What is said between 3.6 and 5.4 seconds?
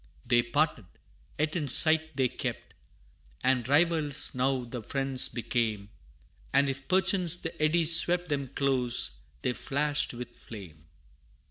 rivals now the friends